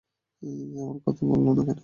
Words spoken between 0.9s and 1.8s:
কথা বললে না কেনো?